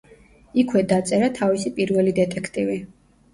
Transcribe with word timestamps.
იქვე 0.61 0.81
დაწერა 0.91 1.29
თავისი 1.41 1.73
პირველი 1.77 2.15
დეტექტივი. 2.21 2.81